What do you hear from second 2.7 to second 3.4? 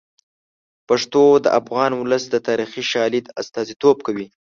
شالید